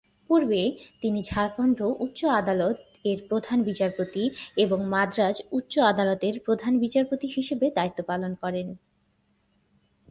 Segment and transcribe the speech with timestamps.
[0.29, 0.61] পূর্বে,
[1.01, 4.23] তিনি ঝাড়খন্ড উচ্চ আদালত-এর প্রধান বিচারপতি
[4.57, 8.67] এবং মাদ্রাজ উচ্চ আদালত-এর প্রধান বিচারপতি হিসেবে দায়িত্ব পালন করেন।